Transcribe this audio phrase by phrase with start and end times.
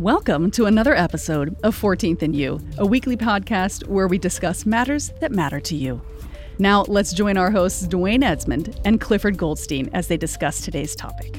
[0.00, 5.12] Welcome to another episode of 14th and You, a weekly podcast where we discuss matters
[5.20, 6.00] that matter to you.
[6.58, 11.36] Now, let's join our hosts, Dwayne Esmond and Clifford Goldstein, as they discuss today's topic.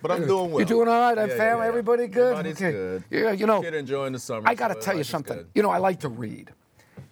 [0.00, 0.60] But I'm doing well.
[0.60, 1.18] You're doing all right?
[1.18, 1.42] I'm Yeah, family.
[1.42, 1.68] yeah, yeah.
[1.68, 2.30] Everybody good?
[2.36, 2.70] Everybody's okay.
[2.70, 3.04] good.
[3.10, 4.48] Yeah, you know, Kid enjoying the summer.
[4.48, 5.36] I got to so tell you something.
[5.36, 5.48] good.
[5.56, 6.52] You know, I like to read.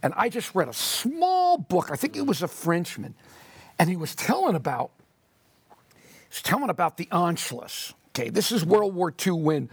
[0.00, 1.90] And I just read a small book.
[1.90, 3.16] I think it was a Frenchman.
[3.80, 4.92] And he was telling about
[6.30, 7.94] he's telling about the Anschluss.
[8.18, 9.70] Okay, this is World War II when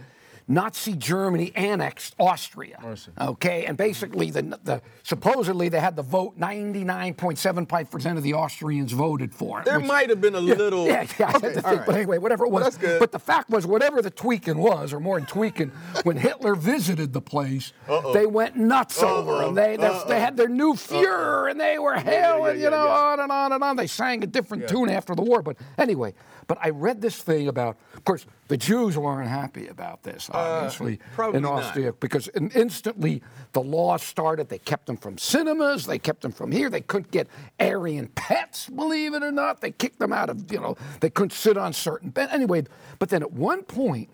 [0.48, 2.78] Nazi Germany annexed Austria.
[2.80, 3.10] Mercy.
[3.20, 9.34] Okay, and basically the, the supposedly they had the vote 99.75% of the Austrians voted
[9.34, 9.64] for it.
[9.64, 10.86] There which- might have been a little.
[10.86, 11.86] yeah, yeah, I had to think, right.
[11.86, 12.62] but anyway, whatever it was.
[12.62, 13.00] that's good.
[13.00, 15.72] But the fact was, whatever the tweaking was, or more than tweaking,
[16.04, 17.72] when Hitler visited the place,
[18.12, 19.54] they went nuts over him.
[19.54, 22.92] They, they, had their new Fuhrer, and they were yeah, hailing, yeah, you know, yeah.
[22.92, 23.76] on and on and on.
[23.76, 25.42] They sang a different tune after the war.
[25.42, 26.14] But anyway,
[26.46, 31.00] but I read this thing about, of course, the Jews weren't happy about this, obviously,
[31.18, 31.64] Uh, in not.
[31.64, 34.48] Austria, because instantly the law started.
[34.48, 35.86] They kept them from cinemas.
[35.86, 36.70] They kept them from here.
[36.70, 37.28] They couldn't get
[37.58, 39.60] Aryan pets, believe it or not.
[39.60, 42.32] They kicked them out of, you know, they couldn't sit on certain beds.
[42.32, 42.64] Anyway,
[42.98, 44.08] but then at one point,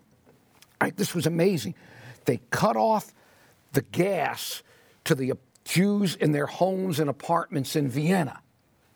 [0.81, 1.75] right, this was amazing.
[2.25, 3.13] They cut off
[3.73, 4.63] the gas
[5.05, 5.33] to the
[5.65, 8.41] Jews in their homes and apartments in Vienna.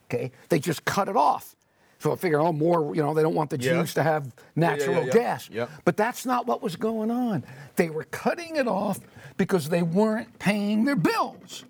[0.05, 1.57] Okay, they just cut it off.
[1.99, 3.81] So I figure, oh, more, you know, they don't want the Yeah.
[3.81, 5.13] Jews to have yeah, natural yeah.
[5.13, 5.51] gas.
[5.51, 5.71] Yep.
[5.85, 7.45] But that's not what was going on.
[7.77, 9.01] They were cutting it off
[9.37, 11.65] because they weren't paying their bills.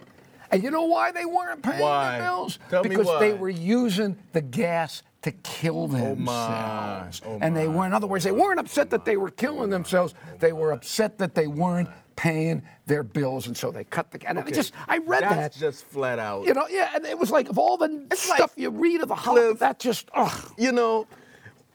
[0.50, 2.18] And you know why they weren't paying Why?
[2.18, 2.58] their bills?
[2.70, 6.20] Tell me because they were using the gas to kill oh, themselves.
[6.20, 7.08] my.
[7.26, 10.14] Oh, and they were, in other words, they weren't upset that they were killing themselves.
[10.38, 14.26] They were upset that they weren't paying their bills, and so they cut the.
[14.28, 15.60] And I just, I read That's that.
[15.60, 16.46] just flat out.
[16.46, 19.08] you know, yeah, and it was like of all the like- stuff you read of
[19.08, 20.52] the Holocaust, that just, ugh.
[20.58, 21.06] You know,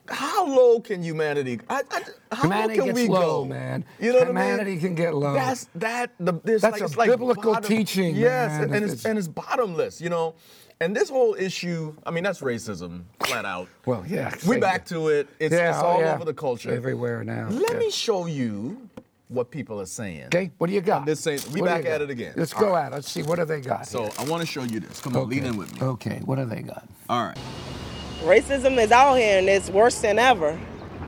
[0.08, 1.60] how low can humanity?
[1.70, 2.02] I, I,
[2.36, 3.46] how Humanity low can gets we low, go?
[3.46, 3.86] man.
[4.00, 4.80] You know what I Humanity mean?
[4.82, 5.34] can get low.
[5.34, 6.12] That's that.
[6.20, 8.64] The, there's That's like, a it's like biblical bottom- teaching, Yes, man.
[8.64, 10.02] and, and It's- it's and it's bottomless.
[10.02, 10.36] You know,
[10.82, 11.96] and this whole issue.
[12.06, 13.68] I mean, that's racism, flat out.
[13.86, 14.32] Well, yeah.
[14.48, 15.30] We say- back to it.
[15.40, 16.16] It's, Yeah, it's oh, all yeah.
[16.16, 16.74] over the culture.
[16.74, 17.48] Everywhere now.
[17.50, 17.80] Let yeah.
[17.80, 18.90] me show you
[19.32, 20.26] what people are saying.
[20.26, 21.06] Okay, what do you got?
[21.06, 22.02] This ain't- we What back at got?
[22.02, 22.34] it again.
[22.36, 22.96] Let's All go at it.
[22.96, 23.88] Let's see, what do they got?
[23.88, 24.12] So here?
[24.20, 25.00] I want to show you this.
[25.02, 25.88] Come on, lean in with me.
[25.88, 26.88] Okay, what do they got?
[27.10, 27.38] All right.
[28.24, 30.60] Racism is out here and it's worse than ever.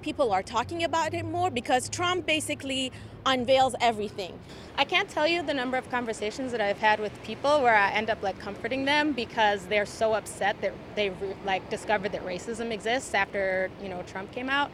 [0.01, 2.91] people are talking about it more because Trump basically
[3.25, 4.37] unveils everything.
[4.77, 7.89] I can't tell you the number of conversations that I've had with people where I
[7.91, 12.25] end up like comforting them because they're so upset that they re- like discovered that
[12.25, 14.71] racism exists after you know Trump came out,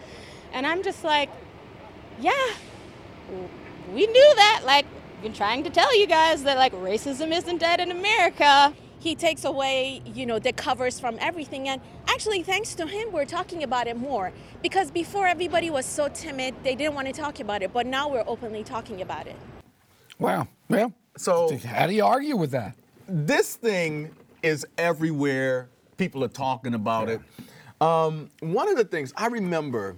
[0.51, 1.29] and I'm just like,
[2.19, 2.55] yeah, w-
[3.93, 4.61] we knew that.
[4.65, 4.85] Like,
[5.21, 8.73] been trying to tell you guys that like racism isn't dead in America.
[8.99, 11.69] He takes away, you know, the covers from everything.
[11.69, 14.31] And actually, thanks to him, we're talking about it more.
[14.61, 17.71] Because before, everybody was so timid, they didn't want to talk about it.
[17.71, 19.37] But now we're openly talking about it.
[20.19, 22.75] Wow, well, So how do you argue with that?
[23.07, 24.11] this thing
[24.43, 25.69] is everywhere.
[25.97, 27.21] People are talking about it.
[27.81, 29.95] Um, one of the things I remember,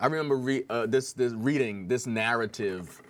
[0.00, 3.02] I remember re- uh, this, this reading this narrative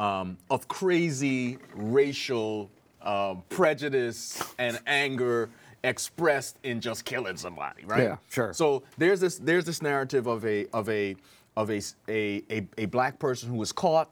[0.00, 2.70] um, of crazy racial
[3.02, 5.50] uh, prejudice and anger
[5.84, 8.02] expressed in just killing somebody, right?
[8.02, 8.52] Yeah, sure.
[8.54, 11.16] So there's this there's this narrative of a of a
[11.56, 14.10] of a a, a, a black person who was caught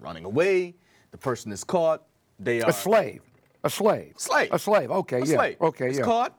[0.00, 0.74] running away.
[1.10, 2.02] The person is caught.
[2.40, 3.22] They are A slave.
[3.64, 4.14] A slave.
[4.16, 4.52] Slave.
[4.52, 4.90] A slave.
[4.90, 5.34] Okay, a yeah.
[5.34, 5.56] slave.
[5.60, 6.04] Okay, Is yeah.
[6.04, 6.38] caught,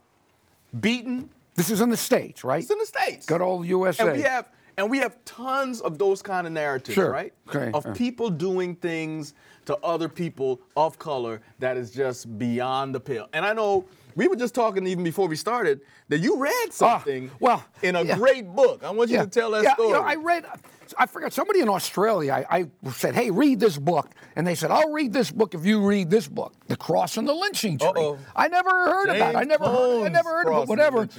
[0.79, 1.29] beaten.
[1.55, 2.61] This is in the States, right?
[2.61, 3.25] It's in the states.
[3.25, 4.03] Good old USA.
[4.07, 7.11] And we have and we have tons of those kind of narratives, Sure.
[7.11, 7.33] right?
[7.49, 9.33] Okay, Of people doing things
[9.65, 13.27] to other people of color that is just beyond the pale.
[13.33, 17.29] And I know we were just talking even before we started that you read something
[17.33, 18.15] Ah, well, in a yeah.
[18.15, 18.83] great book.
[18.83, 19.89] I want you to tell that yeah, story.
[19.89, 20.45] You know, I read,
[20.97, 24.09] I forgot, somebody in Australia, I, I said, hey, read this book.
[24.35, 27.27] And they said, I'll read this book if you read this book, The Cross and
[27.27, 27.87] the Lynching Tree.
[27.89, 28.17] Uh-oh.
[28.35, 29.35] I never heard about it.
[29.35, 31.09] I James never heard, I never heard it, whatever.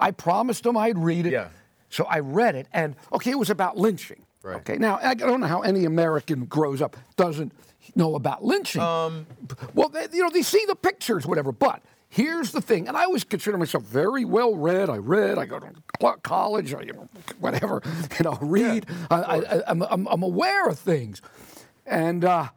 [0.00, 1.32] I promised them I'd read it.
[1.32, 1.48] Yeah.
[1.90, 4.24] So I read it, and okay, it was about lynching.
[4.42, 4.56] Right.
[4.56, 7.52] Okay, now I don't know how any American grows up doesn't
[7.96, 8.80] know about lynching.
[8.80, 9.26] Um,
[9.74, 11.50] well, they, you know, they see the pictures, whatever.
[11.52, 14.90] But here's the thing, and I always consider myself very well read.
[14.90, 15.38] I read.
[15.38, 15.72] I go to
[16.22, 16.74] college.
[16.74, 17.08] I, you know,
[17.40, 17.82] whatever.
[18.18, 18.86] You know, read.
[19.10, 21.22] I, I, I'm, I'm, I'm aware of things,
[21.86, 22.24] and.
[22.24, 22.48] Uh,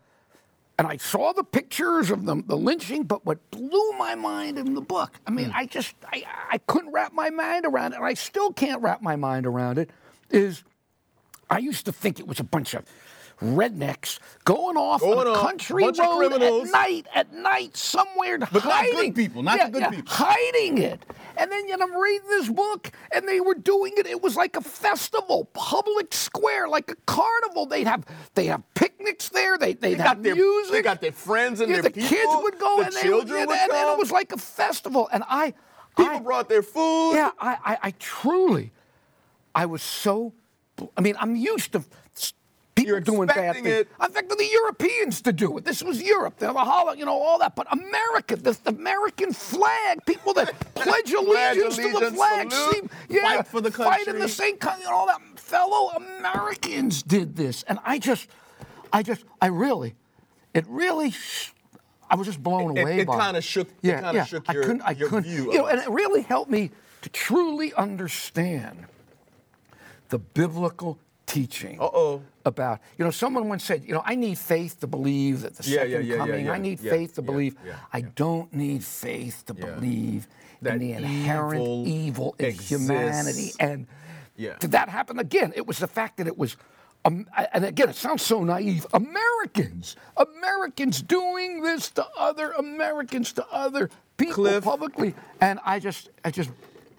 [0.82, 4.74] and I saw the pictures of the, the lynching, but what blew my mind in
[4.74, 5.56] the book, I mean, hmm.
[5.56, 9.00] I just, I, I couldn't wrap my mind around it, and I still can't wrap
[9.00, 9.92] my mind around it,
[10.32, 10.64] is
[11.52, 12.84] I used to think it was a bunch of
[13.44, 18.52] rednecks going off Going on a country of road at night, at night, somewhere But
[18.52, 18.96] not hiding.
[18.96, 20.12] good people, not the yeah, good yeah, people.
[20.12, 21.06] Hiding it.
[21.42, 24.06] And then you know, I'm reading this book, and they were doing it.
[24.06, 27.66] It was like a festival, public square, like a carnival.
[27.66, 28.06] They'd have
[28.36, 29.58] they have picnics there.
[29.58, 30.72] They they'd They have got their, music.
[30.72, 32.10] They got their friends and yeah, their the people.
[32.10, 34.38] kids would go, the and they children would, would and, and it was like a
[34.38, 35.10] festival.
[35.12, 35.56] And I,
[35.98, 37.14] people I, brought their food.
[37.16, 38.72] yeah, I, I, I truly,
[39.56, 40.34] I was so.
[40.96, 41.84] I mean, I'm used to
[42.86, 43.68] You're doing bad things.
[43.68, 43.88] it.
[44.00, 45.66] I expected the Europeans to do it.
[45.66, 46.38] This was Europe.
[46.38, 47.56] They have a holo, you know, all that.
[47.56, 52.90] But America, the, the American flag, people that pledge allegiance to the flag, salute, seem,
[53.10, 55.20] yeah, fight for the country, fight in the same country, and all that.
[55.36, 58.28] Fellow Americans did this, and I just,
[58.94, 59.96] I just, I really,
[60.54, 61.12] it really.
[61.12, 61.52] sh-
[62.10, 64.26] I was just blown It- away it by kinda shook- it Yeah, yeah.
[64.26, 65.86] shook I your- couldn't, I couldn't, view you know, and it.
[65.88, 66.72] it really helped me
[67.04, 68.86] to truly understand
[70.10, 71.00] the biblical
[71.36, 72.22] teaching Uh-oh.
[72.46, 75.70] about, you know, someone once said, you know, I need faith to believe that the
[75.70, 77.56] Yeah, second yeah, yeah, coming, I need faith to believe.
[77.94, 80.28] I don't need faith to believe
[80.62, 83.54] That in the inherent evil evil in humanity.
[83.60, 83.88] And
[84.36, 84.58] Yeah.
[84.60, 85.54] did that happen again?
[85.56, 86.58] It was the fact that it was,
[87.06, 88.86] um, and again, it sounds so naive.
[88.94, 94.64] Americans, Americans doing this to other Americans, to other people Cliff.
[94.64, 96.52] publicly, and I just, I just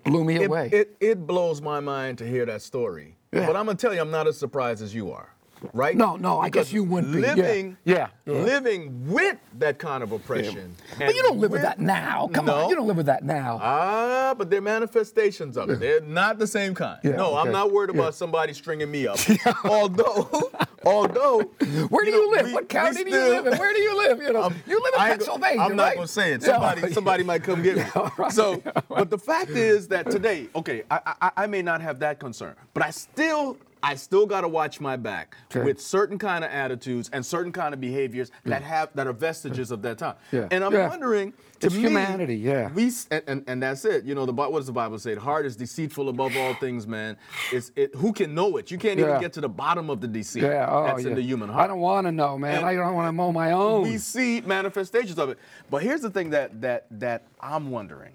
[0.04, 0.68] blew me It, away.
[0.72, 3.16] it, it blows my mind to hear that story.
[3.32, 3.46] Yeah.
[3.46, 5.32] But I'm gonna tell you, I'm not as surprised as you are.
[5.72, 5.96] Right?
[5.96, 7.20] No, no, I guess you wouldn't be.
[7.22, 7.34] Yeah.
[7.34, 8.32] living, Yeah, yeah.
[8.34, 10.74] living with that kind of oppression.
[10.98, 12.28] but you don't live with that now.
[12.32, 12.54] Come No.
[12.64, 13.58] on, you don't live with that now.
[13.62, 15.80] Ah, but they're manifestations of it.
[15.80, 16.98] They're not the same kind.
[17.02, 18.10] Yeah, no, I'm not worried about Yeah.
[18.10, 19.18] somebody stringing me up.
[19.64, 20.50] although,
[20.84, 21.40] although.
[21.88, 22.46] Where do know, you live?
[22.46, 23.58] we- what we county do you live in?
[23.58, 24.20] Where do you live?
[24.22, 25.94] You know, you live in I Pennsylvania, I'm not right?
[25.96, 26.42] gonna say it.
[26.42, 27.84] Yeah, Somebody, somebody might come get me.
[27.94, 28.84] all right, So, all right.
[28.88, 32.54] but the fact is that today, okay, I, I, I may not have that concern,
[32.74, 35.64] but I still, I still got to watch my back Okay.
[35.64, 39.70] with certain kind of attitudes and certain kind of behaviors that have that are vestiges
[39.70, 40.14] of that time.
[40.30, 40.46] Yeah.
[40.50, 40.88] And I'm Yeah.
[40.88, 42.70] wondering, to It's me, humanity, yeah.
[42.72, 44.04] We and, and, and that's it.
[44.04, 45.14] You know, the what does the Bible say?
[45.14, 47.16] The heart is deceitful above all things, man.
[47.52, 47.94] It's it.
[47.96, 48.70] Who can know it?
[48.70, 49.08] You can't Yeah.
[49.08, 50.42] even get to the bottom of the deceit.
[50.44, 51.10] Yeah, oh, that's yeah.
[51.10, 51.64] in the human heart.
[51.64, 52.56] I don't want to know, man.
[52.58, 53.82] And I don't want to mow my own.
[53.82, 55.38] we see manifestations of it.
[55.70, 58.12] But here's the thing that that that I'm wondering.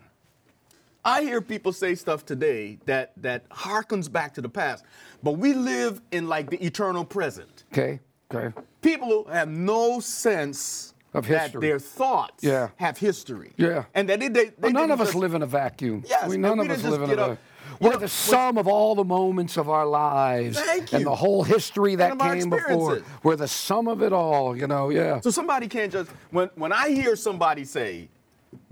[1.05, 4.83] I hear people say stuff today that that harkens back to the past,
[5.23, 7.63] but we live in like the eternal present.
[7.71, 7.99] okay,
[8.33, 8.53] okay.
[8.81, 11.61] People have no sense Of history.
[11.61, 12.69] that their thoughts Yeah.
[12.77, 13.51] have history.
[13.57, 13.85] Yeah.
[13.94, 16.03] and that they, they, they none of us just- live in a vacuum.
[16.07, 17.38] Yes, We, none we of us live in a vacuum.
[17.79, 21.43] We're know, the sum of all the moments of our lives Thank and the whole
[21.43, 23.01] history that came before.
[23.23, 24.89] We're the sum of it all, you know.
[24.89, 25.19] Yeah.
[25.19, 28.09] So somebody can't just when when I hear somebody say,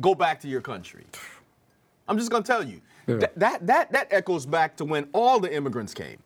[0.02, 1.04] "Go back to your country,"
[2.08, 3.16] I'm just gonna tell you Yeah.
[3.18, 6.18] that, that that that echoes back to when all the immigrants came,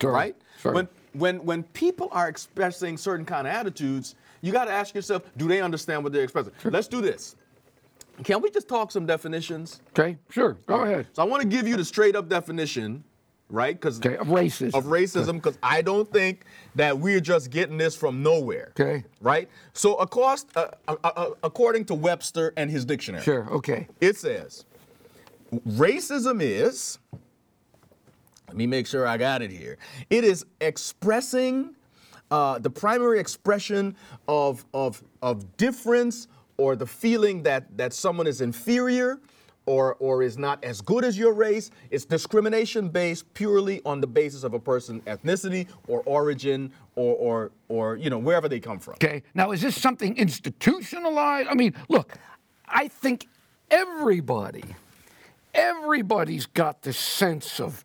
[0.00, 0.36] Sure, right?
[0.60, 0.72] sure.
[0.72, 5.22] When when when people are expressing certain kind of attitudes, you got to ask yourself,
[5.36, 6.52] do they understand what they're expressing?
[6.64, 7.36] Let's do this.
[8.24, 9.80] Can we just talk some definitions?
[9.98, 10.56] Okay, sure.
[10.66, 11.06] Go ahead.
[11.12, 13.04] So I want to give you the straight up definition,
[13.48, 13.74] right?
[13.78, 14.74] Because Okay, of racism.
[14.74, 16.44] of racism because I don't think
[16.74, 18.72] that we're just getting this from nowhere.
[18.78, 19.04] Okay.
[19.20, 19.48] Right?
[19.72, 23.48] So, across, uh, uh, uh, according to Webster and his dictionary, Sure.
[23.50, 23.88] Okay.
[24.00, 24.66] it says
[25.52, 26.98] racism is,
[28.48, 29.78] let me make sure I got it here,
[30.10, 31.74] it is expressing
[32.30, 33.94] uh, the primary expression
[34.28, 39.20] of, of, of difference or the feeling that, that someone is inferior
[39.66, 41.70] or, or is not as good as your race.
[41.90, 47.50] It's discrimination based purely on the basis of a person's ethnicity or origin or, or,
[47.68, 48.94] or you know, wherever they come from.
[48.94, 49.22] Okay.
[49.34, 51.48] Now, is this something institutionalized?
[51.48, 52.14] I mean, look,
[52.66, 53.28] I think
[53.70, 54.64] everybody,
[55.54, 57.84] everybody's got this sense of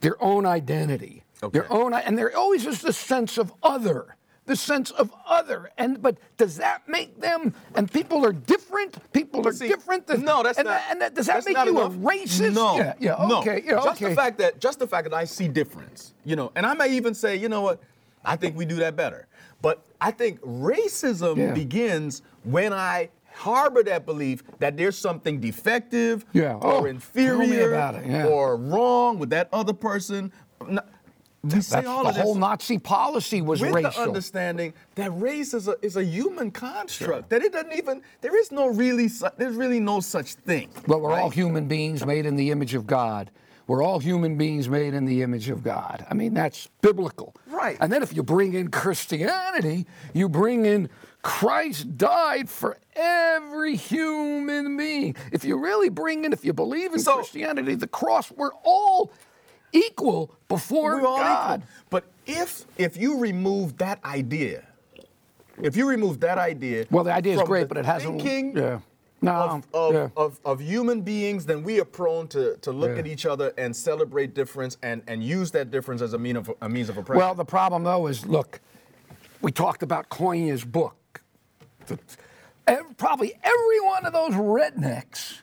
[0.00, 4.16] their own identity, their own, and there always is the sense of other,
[4.46, 5.70] the sense of other.
[5.76, 7.54] And but does that make them?
[7.74, 9.12] And people are different.
[9.12, 10.06] People are See, different.
[10.06, 10.80] than- no, that's and not.
[10.90, 11.94] and that, does that make you enough.
[11.94, 12.54] a racist?
[12.54, 12.94] No, Yeah.
[13.00, 13.26] Yeah.
[13.28, 13.40] no.
[13.40, 13.62] Okay.
[13.64, 13.72] Yeah.
[13.76, 14.08] Just okay.
[14.10, 16.94] the fact that just the fact that I see difference, you know, and I may
[16.96, 17.80] even say, you know what,
[18.24, 19.26] I think we do that better.
[19.60, 21.52] But I think racism Yeah.
[21.52, 26.54] begins when I harbor that belief that there's something defective Yeah.
[26.54, 28.06] or Oh, inferior about it.
[28.06, 28.26] Yeah.
[28.26, 30.32] or wrong with that other person.
[31.44, 33.90] We say That's all the whole Nazi policy was with racial.
[33.92, 38.36] the understanding that race is a, is a human construct that it doesn't even there
[38.36, 42.26] is no really su- there's really no such thing Well, we're all human beings made
[42.26, 43.30] in the image of God.
[43.68, 46.04] We're all human beings made in the image of God.
[46.10, 47.34] I mean, that's biblical.
[47.46, 47.76] Right.
[47.80, 50.88] And then if you bring in Christianity, you bring in
[51.22, 55.16] Christ died for every human being.
[55.32, 59.10] If you really bring in, if you believe in So- Christianity, the cross, we're all
[59.72, 61.60] equal before We're all God.
[61.60, 61.68] equal.
[61.90, 64.64] But if if you remove that idea,
[65.60, 68.80] if you remove that idea, Well, the idea is great, but it hasn't- thinking yeah.
[69.20, 70.08] No, of, um, of, yeah.
[70.16, 72.98] of, of human beings, then we are prone to, to look Yeah.
[73.00, 76.48] at each other and celebrate difference and, and use that difference as a, mean of,
[76.62, 77.18] a means of oppression.
[77.18, 78.60] Well, the problem though is, look,
[79.42, 80.94] we talked about Cone's book.
[81.88, 85.40] The- probably every one of those rednecks,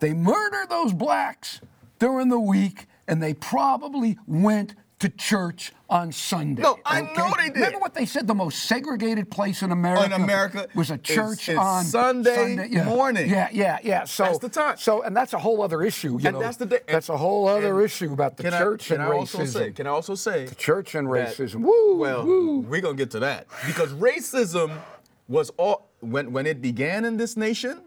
[0.00, 1.60] they murdered those blacks
[1.98, 6.62] during the week, and they probably went to church on Sunday.
[6.62, 7.56] No, I know they did.
[7.56, 8.26] Remember what they said?
[8.26, 12.84] The most segregated place in America, in America was a church is on Sunday yeah.
[12.84, 13.28] morning.
[13.28, 14.04] Yeah, yeah, yeah.
[14.04, 14.76] So That's the time.
[14.78, 16.12] So, and that's a whole other issue.
[16.20, 18.94] You And know, that's the day- That's a whole other issue about the church I,
[18.94, 19.18] can and I racism.
[19.40, 21.56] Also say, can I also say The church and that- racism.
[21.60, 22.60] Woo, well, woo.
[22.60, 24.78] we're gonna get to that because racism
[25.28, 27.82] was all when when it began in this nation,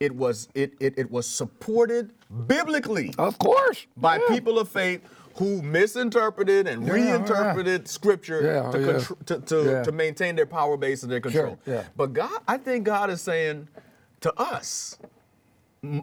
[0.00, 2.12] it was it it, it was supported
[2.46, 3.86] biblically Of course.
[3.96, 4.34] by yeah.
[4.34, 5.00] people of faith
[5.36, 8.86] who misinterpreted and Yeah, reinterpreted scripture Yeah, to, yeah.
[8.86, 11.58] contr- to, to, to maintain their power base and their control.
[11.64, 11.84] yeah.
[11.96, 13.68] But God, I think God is saying
[14.20, 14.98] to us,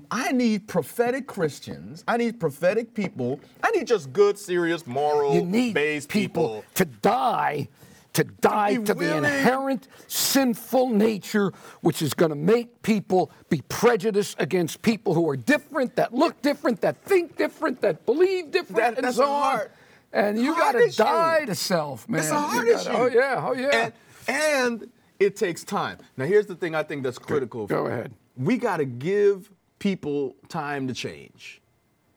[0.10, 2.06] I need prophetic Christians.
[2.08, 3.42] I need prophetic people.
[3.62, 7.68] I need just good, serious, moral, You need based people to die,
[8.16, 14.36] to die to the inherent sinful nature, which is going to make people be prejudiced
[14.40, 18.96] against people who are different, that look different, that think different, that believe different, That-
[18.98, 19.42] and that's so on.
[19.44, 19.72] hard-
[20.14, 22.22] And you got to die to self, man.
[22.22, 23.18] It's a hard gotta- oh, issue.
[23.18, 23.92] Oh yeah, oh yeah.
[24.28, 25.98] And, and it takes time.
[26.16, 27.68] Now, here's the thing I think that's critical.
[27.68, 28.14] Go ahead.
[28.38, 31.62] We got to give people time to change.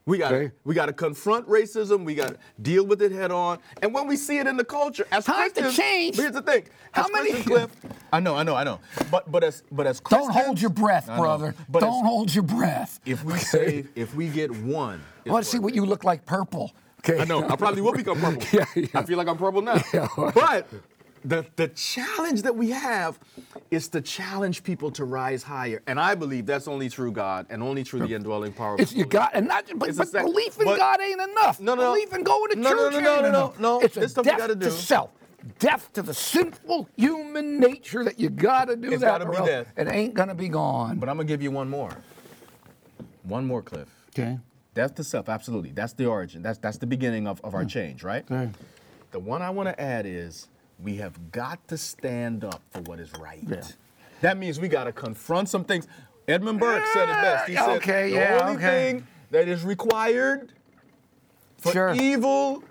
[0.08, 0.50] We got to Okay.
[0.64, 2.04] we got to confront racism.
[2.04, 3.58] We got to deal with it head on.
[3.82, 6.16] And when we see it in the culture, as Time to Christians, change.
[6.16, 6.64] Here's the thing.
[6.92, 7.70] How As many- Cliff,
[8.12, 8.80] I know, I know, I know.
[9.10, 11.54] But but as but as Don't hold your breath, brother.
[11.68, 13.00] But Don't hold your breath.
[13.04, 16.24] if we save, if we get one, I want to see what you look like
[16.24, 16.72] purple.
[17.00, 17.20] Okay.
[17.20, 17.46] I know.
[17.46, 18.42] I probably will become purple.
[18.52, 18.86] Yeah, yeah.
[18.94, 19.76] I feel like I'm purple now.
[19.92, 20.08] Yeah.
[20.16, 20.66] But
[21.24, 23.18] the the challenge that we have
[23.70, 27.62] is to challenge people to rise higher, and I believe that's only through God and
[27.62, 28.74] only through the indwelling power.
[28.74, 31.20] of It's, the you got and not but, but sec- belief in but- God ain't
[31.20, 31.60] enough.
[31.60, 33.60] No, no, belief in going to no, no, church no, ain't no, no, no, enough.
[33.60, 33.80] no.
[33.80, 35.10] It's a This stuff you death gotta to self,
[35.58, 39.18] death to the sinful human nature that you got to do It's that.
[39.18, 39.66] gotta or be else death.
[39.76, 40.98] It ain't gonna be gone.
[40.98, 41.90] But I'm gonna give you one more.
[43.24, 43.88] One more, Cliff.
[44.10, 44.38] okay.
[44.74, 45.72] Death to self, absolutely.
[45.72, 46.42] That's the origin.
[46.42, 48.24] That's that's the beginning of, of our change, right?
[48.30, 48.50] Okay.
[49.10, 50.46] The one I want to add is
[50.82, 53.40] we have got to stand up for what is right.
[53.46, 53.62] Yeah.
[54.20, 55.86] That means we got to confront some things.
[56.26, 57.48] Edmund Burke said it best.
[57.48, 58.92] He Yeah, said okay, the yeah, only okay.
[58.92, 60.52] thing that is required
[61.58, 61.94] for Sure.
[61.94, 62.62] evil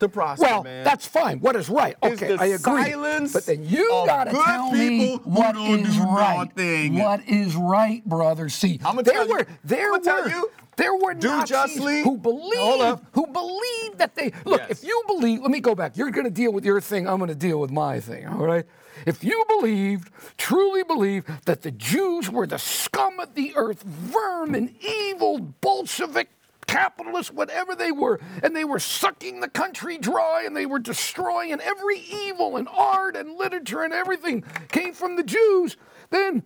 [0.00, 0.84] to prosper, Well, man.
[0.84, 1.38] that's fine.
[1.40, 1.96] What is right?
[2.02, 2.82] is Okay, the I agree.
[2.92, 6.48] silence but then you gotta tell me what is right.
[6.56, 6.98] nothing.
[6.98, 8.48] What is right, brother?
[8.48, 11.48] See, I'ma there tell you- were there I'ma tell were you, there were do Nazis
[11.48, 14.60] justly- who believed who believed that they look.
[14.60, 14.70] Yes.
[14.70, 15.96] If you believe, let me go back.
[15.96, 17.08] You're going to deal with your thing.
[17.08, 18.26] I'm going to deal with my thing.
[18.26, 18.66] All right.
[19.06, 24.74] If you believed, truly believed, that the Jews were the scum of the earth, vermin,
[24.80, 26.28] evil, Bolshevik
[26.66, 31.52] capitalists, whatever they were, and they were sucking the country dry and they were destroying,
[31.52, 35.76] and every evil and art and literature and everything came from the Jews,
[36.10, 36.42] then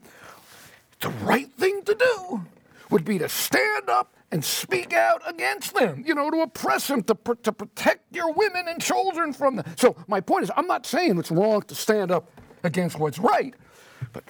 [1.00, 2.46] the right thing to do
[2.90, 7.02] would be to stand up and speak out against them, you know, to oppress them,
[7.04, 9.64] to, pr- to protect your women and children from them.
[9.76, 12.30] So, my point is, I'm not saying it's wrong to stand up
[12.62, 13.54] against what's right,
[14.12, 14.24] but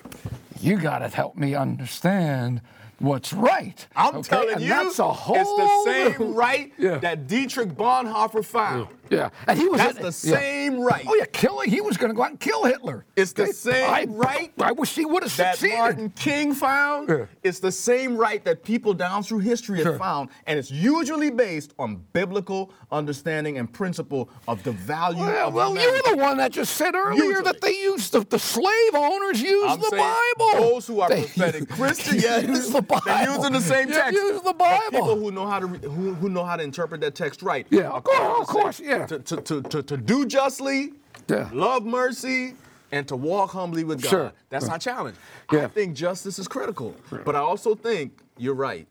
[0.60, 2.60] you got to help me understand
[3.00, 3.86] what's right.
[3.96, 4.28] I'm okay?
[4.28, 6.98] telling and you, that's a whole it's the same right Yeah.
[6.98, 8.88] that Dietrich Bonhoeffer found.
[8.90, 10.38] Yeah, and he was That's the yeah.
[10.38, 11.04] same right.
[11.08, 13.04] Oh yeah, kill He was going to go out and kill Hitler.
[13.16, 13.52] It's the Okay?
[13.52, 15.62] same I, right I wish he would have that.
[15.62, 17.08] Martin King found.
[17.08, 17.26] Yeah.
[17.42, 19.92] It's the same right that people down through history Sure.
[19.92, 25.48] have found, and it's usually based on biblical understanding and principle of the value Well,
[25.48, 26.00] of well humanity.
[26.06, 27.44] you're the one that just said earlier Usually.
[27.44, 30.70] that they use the, the slave owners use I'm the Bible.
[30.70, 33.02] Those who are They prophetic Christians, use the Bible.
[33.06, 34.12] they're using the same You text.
[34.12, 35.16] use the But people Bible.
[35.20, 37.66] who know how to re- who, who know how to interpret that text right.
[37.70, 38.97] Yeah, of course, of course, yeah.
[39.06, 40.92] To, to, to, to, to do justly,
[41.28, 41.48] Yeah.
[41.52, 42.54] love mercy,
[42.90, 44.08] and to walk humbly with God.
[44.10, 44.32] Sure.
[44.50, 45.16] That's our challenge.
[45.52, 45.64] Yeah.
[45.64, 48.86] I think justice is critical, but I also think you're right.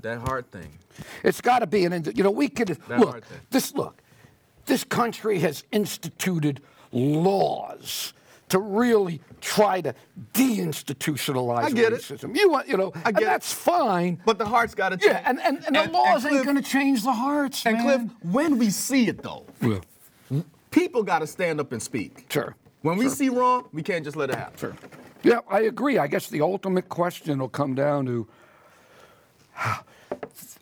[0.00, 0.78] That hard thing.
[1.22, 2.10] It's got to be an.
[2.14, 3.22] You know, we could That look.
[3.50, 4.00] This look.
[4.66, 6.60] This country has instituted
[6.92, 8.12] laws
[8.48, 9.94] to really try to
[10.32, 12.22] deinstitutionalize I get it.
[12.34, 13.26] You want, you know, I and get it.
[13.26, 14.20] that's fine.
[14.24, 15.12] But the heart's got to change.
[15.12, 18.08] yeah, and, and, and the laws ain't Cliff- going to change the hearts, And man.
[18.08, 19.78] Cliff, when we see it though, Yeah.
[20.28, 20.40] Hmm?
[20.70, 22.26] people got to stand up and speak.
[22.30, 22.54] Sure.
[22.82, 23.14] When we Sure.
[23.14, 24.58] see wrong, we can't just let it happen.
[24.58, 24.76] Sure.
[25.22, 25.98] Yeah, I agree.
[25.98, 28.28] I guess the ultimate question will come down to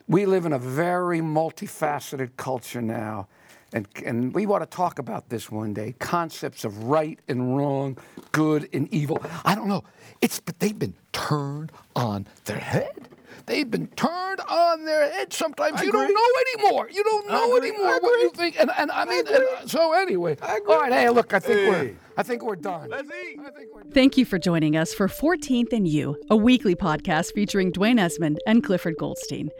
[0.08, 3.28] we live in a very multifaceted culture now.
[3.74, 7.98] And, and we want to talk about this one day concepts of right and wrong,
[8.30, 9.20] good and evil.
[9.44, 9.82] I don't know.
[10.20, 13.08] It's, but they've been turned on their head.
[13.46, 15.32] They've been turned on their head.
[15.32, 16.88] Sometimes I you don't know anymore.
[16.88, 18.58] You don't know anymore I what you think.
[18.58, 20.36] And, and I mean, and, uh, so anyway.
[20.40, 20.72] I agree.
[20.72, 21.96] All right, hey, look, I think we're Hey.
[22.16, 22.90] I think we're done.
[22.90, 23.40] Let's eat.
[23.40, 23.92] I think we're done.
[23.92, 28.38] Thank you for joining us for 14th and You, a weekly podcast featuring Dwayne Esmond
[28.46, 29.50] and Clifford Goldstein.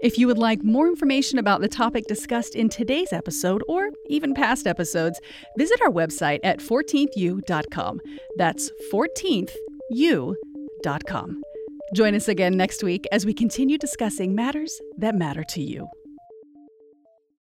[0.00, 4.32] If you would like more information about the topic discussed in today's episode or even
[4.32, 5.20] past episodes,
[5.58, 8.00] visit our website at 14thU.com.
[8.36, 11.42] That's 14thU.com.
[11.94, 15.86] Join us again next week as we continue discussing matters that matter to you.